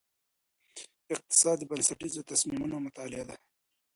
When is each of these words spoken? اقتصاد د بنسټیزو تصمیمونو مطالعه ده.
اقتصاد 1.13 1.55
د 1.59 1.63
بنسټیزو 1.69 2.27
تصمیمونو 2.31 2.75
مطالعه 2.85 3.25
ده. 3.29 3.35